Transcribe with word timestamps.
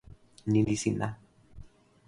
ni 0.51 0.59
li 0.67 0.75
sina. 0.83 1.09